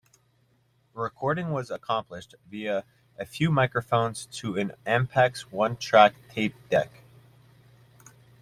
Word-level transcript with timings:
Recording 0.95 1.51
was 1.51 1.69
accomplished 1.69 2.33
via 2.49 2.85
a 3.19 3.23
few 3.27 3.51
microphones 3.51 4.25
to 4.31 4.57
an 4.57 4.71
Ampex 4.83 5.41
one-track 5.51 6.15
tape 6.29 6.55
deck. 6.71 7.03